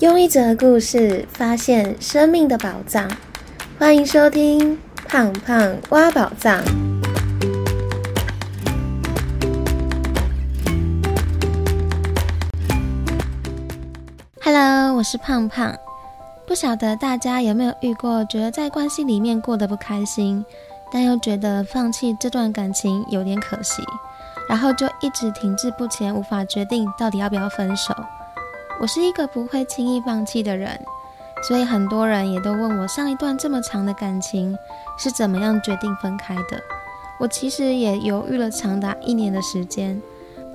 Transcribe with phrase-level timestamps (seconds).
[0.00, 3.06] 用一则故事发现生命的宝藏，
[3.78, 4.74] 欢迎收听
[5.06, 6.58] 《胖胖挖宝藏》。
[14.42, 15.76] Hello，我是胖胖。
[16.46, 20.42] 不晓得大家有没有遇过，觉得在关系里面过得不开心，
[20.90, 23.82] 但又觉得放弃这段感情有点可惜，
[24.48, 27.94] 然后就一直停滞不前，无法决定到底要不要分手。
[28.80, 30.80] 我是一个不会轻易放弃的人，
[31.46, 34.56] 所以很多人也都问我，上一段这么长的感情
[34.96, 36.58] 是怎么样决定分开的。
[37.18, 40.00] 我其实也犹豫了长达一年的时间，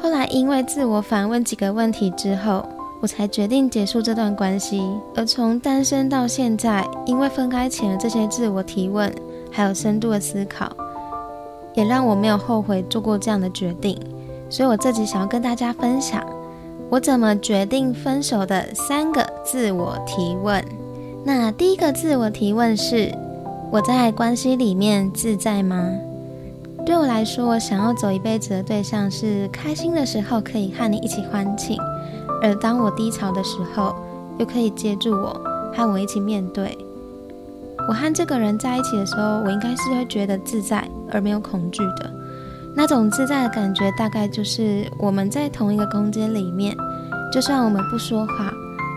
[0.00, 2.64] 后来因为自我反问几个问题之后，
[3.00, 4.80] 我才决定结束这段关系。
[5.16, 9.12] 而从单身到现在，因为分开前的这些自我提问，
[9.50, 10.70] 还有深度的思考，
[11.74, 13.98] 也让我没有后悔做过这样的决定。
[14.48, 16.24] 所以我这集想要跟大家分享。
[16.92, 20.62] 我怎么决定分手的三个自我提问？
[21.24, 23.10] 那第一个自我提问是：
[23.70, 25.90] 我在关系里面自在吗？
[26.84, 31.78] 对我来说，我想要走一辈子的对象是开心的时候可以和你一起欢庆，
[32.42, 33.94] 而当我低潮的时候，
[34.36, 35.40] 又可以接住我，
[35.74, 36.76] 和我一起面对。
[37.88, 42.12] 我和这个人在一起的时候，我应该是会觉得自在而没有恐惧的。
[42.74, 46.74] 那种自在的感觉，大概就是我们在同一个空间里面，
[47.30, 48.52] 就算我们不说话，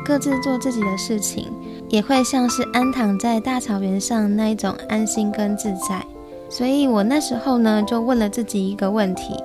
[0.06, 1.52] 各自做自己的事情，
[1.90, 6.03] 也会像是安躺在大草原上那一种安心跟自在。
[6.50, 9.36] 所以我那时候呢，就问了自己一个问题：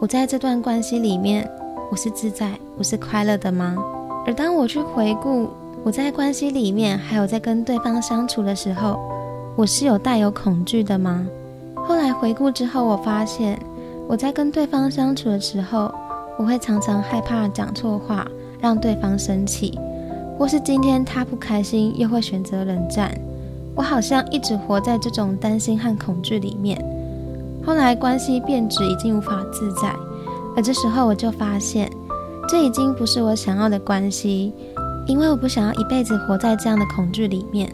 [0.00, 1.48] 我在这段关系里面，
[1.90, 3.76] 我是自在，我是快乐的吗？
[4.26, 5.48] 而当我去回顾
[5.84, 8.98] 我在关系里面，还有在跟对方相处的时候，
[9.54, 11.26] 我是有带有恐惧的吗？
[12.20, 13.58] 回顾之后，我发现
[14.06, 15.90] 我在跟对方相处的时候，
[16.38, 18.26] 我会常常害怕讲错话，
[18.60, 19.78] 让对方生气，
[20.38, 23.10] 或是今天他不开心，又会选择冷战。
[23.74, 26.78] 我好像一直活在这种担心和恐惧里面。
[27.64, 29.90] 后来关系变质，已经无法自在，
[30.54, 31.90] 而这时候我就发现，
[32.46, 34.52] 这已经不是我想要的关系，
[35.06, 37.70] 因为我不想要一辈子活在这样的恐惧里面。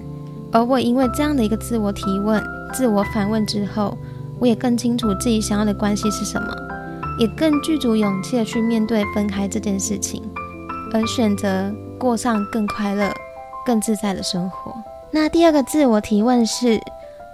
[0.52, 2.40] 而我因为这样的一个自我提问。
[2.72, 3.96] 自我反问之后，
[4.38, 6.48] 我也更清楚自己想要的关系是什么，
[7.18, 10.22] 也更具足勇气的去面对分开这件事情，
[10.92, 13.12] 而选择过上更快乐、
[13.64, 14.74] 更自在的生活。
[15.10, 16.80] 那第二个自我提问是：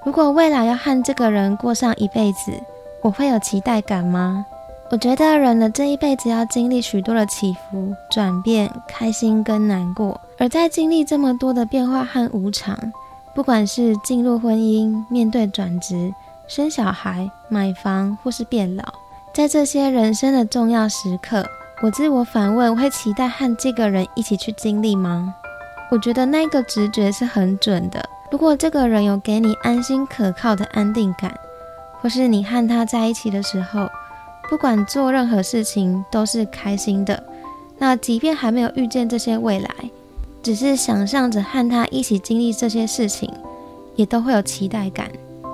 [0.05, 2.53] 如果未来要和这个人过上一辈子，
[3.03, 4.45] 我会有期待感吗？
[4.91, 12.79] 我觉得人的这一辈子要经历许多的起伏、转变、开心跟难过，而在经历这么多的变化和无常。
[13.35, 16.13] 不管是进入婚姻、面对转职、
[16.55, 18.85] 生小孩、买房，或是变老，
[19.33, 21.49] 在这些人生的重要时刻，
[21.83, 25.35] 我自我反问：会期待和这个人一起去经历吗？
[25.91, 28.07] 我觉得那个直觉是很准的。
[28.31, 31.35] 如果这个人有给你安心可靠的安定感，
[32.03, 33.89] 或是你和他在一起的时候，
[34.51, 37.25] 不管做任何事情都是开心的，
[37.79, 39.71] 那即便还没有遇见这些未来。
[40.43, 43.33] 只是想象着和他一起经历这些事情，
[43.95, 45.11] 也都会有期待感，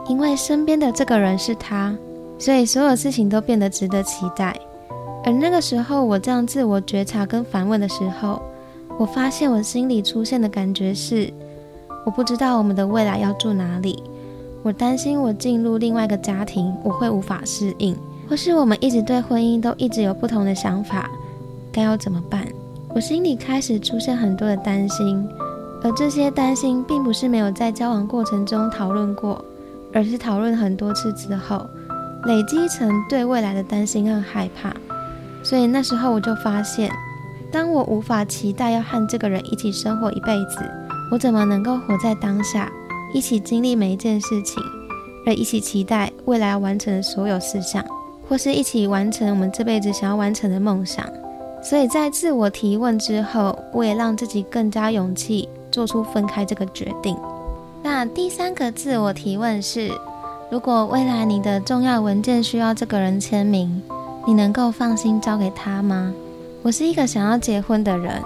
[0.08, 1.94] 因为身边的这个人是他，
[2.38, 4.58] 所以所有事情都变得值得期待。
[5.24, 8.40] 而那个时候，我这样自我觉察跟反问的时候，
[8.98, 11.30] 我发现我心里出现的感觉是：
[12.06, 14.02] 我不知道我们的未来要住哪里，
[14.62, 17.94] 我担心我进入另外一个家庭，我会无法适应，
[18.30, 21.10] 或是我们一直对婚姻都一直有不同的想法，
[21.70, 22.46] 该要怎么办？
[22.94, 25.28] 我心里开始出现很多的担心，
[25.82, 29.44] 而这些担心并不是没有在交往过程中讨论过，
[29.92, 31.66] 而是讨论很多次之后，
[32.24, 34.72] 累积成对未来的担心和害怕。
[35.42, 36.90] 所以那时候我就发现，
[37.50, 40.58] 当我无法期待要和这个人一起生活一辈子，
[41.10, 42.70] 我怎么能够活在当下，
[43.14, 44.62] 一起经历每一件事情，
[45.24, 47.84] 而一起期待未来完成的所有事项，
[48.28, 51.06] 或是一起完成我们这辈子想要完成的梦想？
[51.62, 57.16] 所以在自我提问之后，我也让自己更加勇气做出分开这个决定。
[57.90, 59.90] 那第三个自我提问是：
[60.50, 63.80] 如果未来你的重要文件需要这个人签名，
[64.26, 66.12] 你能够放心交给他吗？
[66.62, 68.22] 我是一个想要结婚的人，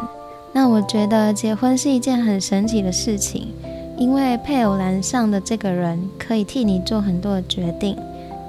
[0.53, 3.53] 那我觉得结婚是一件很神奇的事情，
[3.97, 7.97] 因为配偶栏上的这个人可以替你做很多的决定，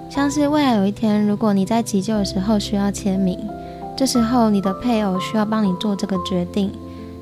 [0.10, 3.38] 像是未来有一天，如果你在急救的时候需要签名。
[3.96, 6.72] 这时候，你的配偶需要帮你做这个决定，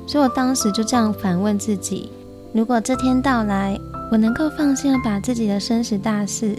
[0.06, 2.10] 所以我当时就这样反问自己：
[2.52, 6.54] 如果这天到来，我能够放心的把自己的生死大事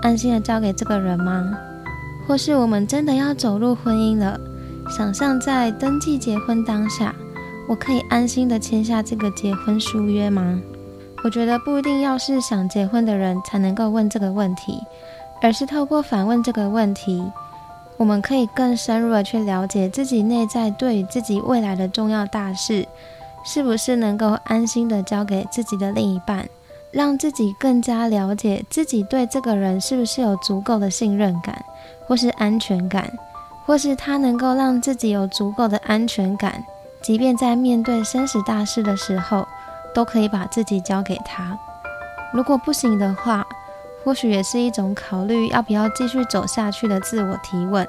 [0.00, 1.54] 安心的交给这个人吗？
[2.26, 4.40] 或是我们真的要走入婚姻了？
[4.88, 7.14] 想象在登记结婚当下，
[7.68, 10.58] 我可以安心的签下这个结婚书约吗？
[11.22, 14.78] 我觉得不一定要是想结婚的人才能够问这个问题，
[15.42, 17.22] 而是透过反问这个问题，
[17.98, 22.86] 我们可以更深入的去了解自己内在对于自己未来的重要大事，
[23.44, 26.48] 是不是能够安心的交给自己的另一半，
[26.90, 31.64] 让自己更加了解自己对这个人是不是有足够的信任感，
[32.06, 33.12] 或是安全感，
[33.66, 36.64] 或是他能够让自己有足够的安全感，
[37.02, 39.46] 即便在面对生死大事的时候。
[39.94, 41.56] 都可以把自己交给他。
[42.32, 43.46] 如果不行的话，
[44.02, 47.86] 或许也是一种考虑要不要继续走下去的自我提问。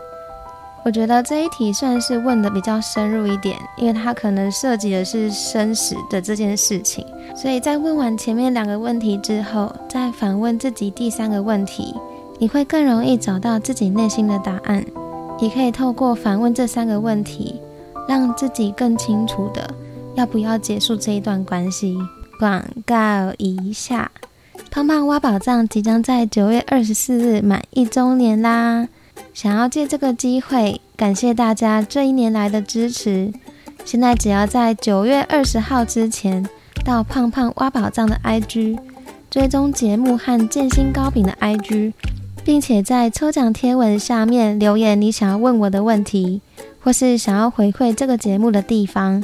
[0.85, 7.03] 我觉得这一题算是问的比较深入一点，因为它可能涉及的是生死的这件事情。
[7.35, 11.95] 所以在问完前面两个问题之后，再反问自己第三个问题，
[12.37, 14.85] 你会更容易找到自己内心的答案。
[15.39, 17.59] 也可以透过反问这三个问题，
[18.07, 19.67] 让自己更清楚的。
[20.13, 21.97] 要不要结束这一段关系？
[22.39, 22.95] 广告
[23.39, 24.11] 一下，
[24.69, 28.87] 胖胖挖宝藏即将在九月二十四日满一周年啦！
[29.33, 33.33] 想要借这个机会感谢大家这一年来的支持。
[33.83, 36.47] 现在只要在九月二十号之前
[36.83, 38.79] 到胖胖挖宝藏的 IG
[39.29, 41.93] 追踪节目和建新糕饼的 IG，
[42.43, 46.41] 并且在抽奖贴文下面留言你想要问我的问题，
[46.79, 49.23] 或是想要回馈这个节目的地方。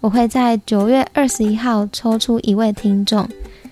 [0.00, 3.28] 我会在九月二十一号抽出一位听众，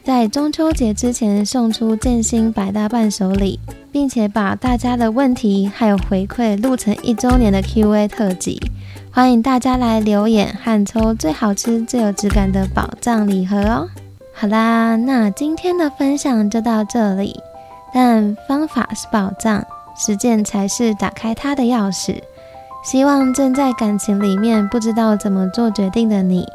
[0.08, 3.60] 在中秋节之前送出建新百大伴手礼，
[3.92, 8.58] 并且把大家的问题还有回馈录成一周年的 Q&A 特辑，
[9.12, 13.86] 欢迎大家来留言和抽最好吃、最有质感的宝藏礼盒哦。
[14.32, 17.38] 好啦，那今天的分享就到这里，
[17.92, 19.62] 但方法是宝藏，
[19.94, 22.18] 实践才是打开它的钥匙。
[22.82, 26.46] 希望正在感情里面不知道怎么做决定的你，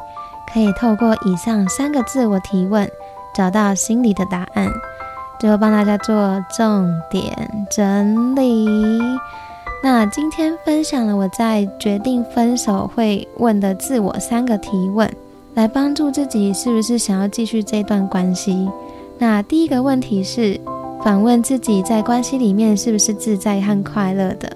[0.52, 2.90] 可以透过以上三个自我提问，
[3.34, 4.68] 找到心里的答案。
[5.40, 9.00] 最后帮大家做重点整理。
[9.82, 15.10] 那今天分享了我在决定分手会问的自我三个提问，
[15.54, 18.70] 来帮助自己是不是想要继续这段关系。
[19.18, 20.58] 那第一个问题是，
[21.02, 24.50] 反问自己在关系里面是不是自在和快乐的。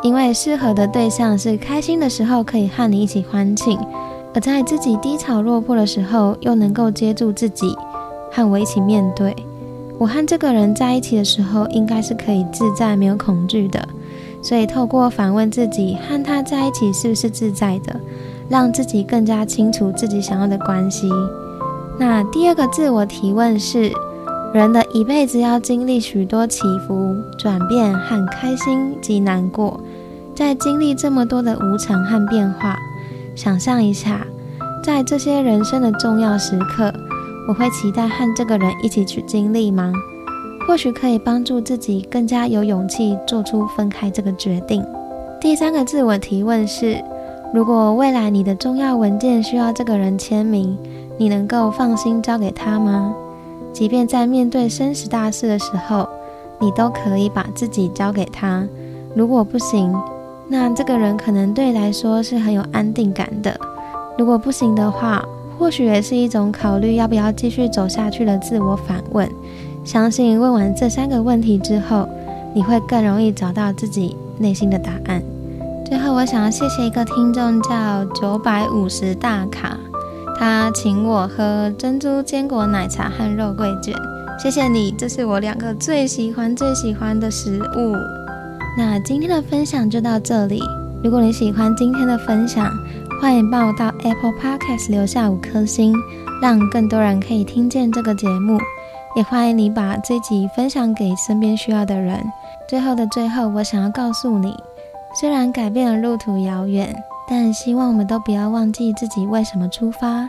[0.00, 3.76] 因为适合的对象是开心的时候可以和你一起欢庆，
[4.32, 7.76] 而在自己低潮落魄的时候又能够接住自己，
[8.30, 9.34] 和我一起面对。
[9.98, 13.88] 我和这个人在一起的时候，应该是可以自在、没有恐惧的。
[14.42, 18.00] 所以透过反问自己，和他在一起是不是自在的，
[18.48, 21.08] 让自己更加清楚自己想要的关系。
[21.98, 23.92] 那第二个自我提问是。
[24.54, 29.78] 人的一辈子要经历许多起伏、转变和开心及难过，
[30.34, 32.74] 在经历这么多的无常和变化，
[33.36, 34.26] 想象一下，
[34.82, 36.90] 在这些人生的重要时刻，
[37.48, 39.90] 我会期待和这个人一起去经历吗？
[40.66, 44.84] 或许可以帮助自己更加有勇气做出分开这个决定。
[45.40, 47.02] 第三个自我提问是：
[47.54, 50.76] 如果未来你的重要文件需要这个人签名，
[51.16, 53.14] 你能够放心交给他吗？
[53.72, 56.06] 即便在面对生死大事的时候，
[56.58, 58.68] 你都可以把自己交给他。
[59.14, 59.90] 如果不行，
[60.48, 63.58] 那这个人可能对来说是很有安定感的。
[64.18, 65.24] 如果不行的话，
[65.58, 69.28] 或许也是一种考虑要不要继续走下去的自我反问。
[69.84, 72.08] 相信问完这三个问题之后，
[72.54, 75.22] 你会更容易找到自己内心的答案。
[75.84, 79.76] 最后，我想要谢谢一个听众，叫九百五十大卡。
[80.38, 83.92] 他请我喝珍珠坚果奶茶和肉桂卷，
[84.38, 87.96] 谢谢你，这是我两个最喜欢最喜欢的食物。
[88.76, 90.62] 那今天的分享就到这里。
[91.02, 92.70] 如果你喜欢今天的分享，
[93.20, 95.92] 欢迎帮我到 Apple Podcast 留下五颗星，
[96.40, 98.58] 让更多人可以听见这个节目。
[99.16, 102.24] 也欢迎你把这集分享给身边需要的人。
[102.68, 104.54] 最后的最后，我想要告诉你，
[105.18, 106.94] 虽然改变了路途遥远。
[107.30, 110.26] 但希望我们都不要忘记自己为什么出发。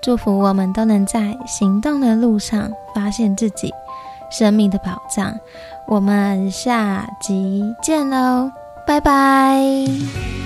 [0.00, 3.70] 祝福我们都能在行动的路上发现自己
[4.30, 5.38] 生命的宝藏。
[5.86, 8.50] 我们下集见喽，
[8.86, 10.37] 拜拜。